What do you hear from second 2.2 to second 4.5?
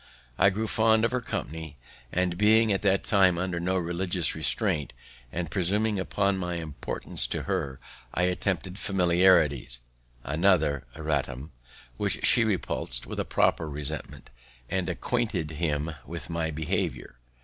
being at that time under no religious